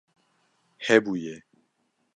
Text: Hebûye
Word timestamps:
Hebûye 0.85 1.35